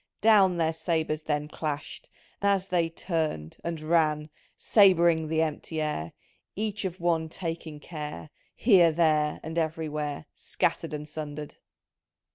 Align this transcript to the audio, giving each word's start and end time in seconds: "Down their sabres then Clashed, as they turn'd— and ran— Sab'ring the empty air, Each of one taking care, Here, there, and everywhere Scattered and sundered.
"Down 0.21 0.57
their 0.57 0.73
sabres 0.73 1.21
then 1.21 1.47
Clashed, 1.47 2.09
as 2.41 2.69
they 2.69 2.89
turn'd— 2.89 3.57
and 3.63 3.79
ran— 3.79 4.31
Sab'ring 4.59 5.27
the 5.27 5.43
empty 5.43 5.79
air, 5.79 6.13
Each 6.55 6.85
of 6.85 6.99
one 6.99 7.29
taking 7.29 7.79
care, 7.79 8.31
Here, 8.55 8.91
there, 8.91 9.39
and 9.43 9.59
everywhere 9.59 10.25
Scattered 10.33 10.93
and 10.95 11.07
sundered. 11.07 11.57